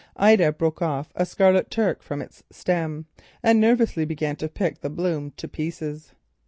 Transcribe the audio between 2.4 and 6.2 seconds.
stem, and nervously began to pick the bloom to pieces.